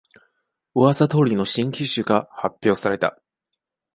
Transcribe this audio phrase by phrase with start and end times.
[0.73, 3.21] うわさ通りの新機種が発表された